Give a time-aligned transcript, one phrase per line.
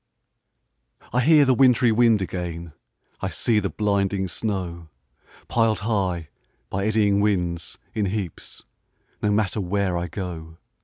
[1.13, 2.73] I hear the wintry wind again,
[3.21, 4.87] I see the blinding snow,
[5.47, 6.29] Pil'd high,
[6.71, 8.63] by eddying winds, in heaps,
[9.21, 10.57] No matter where I go.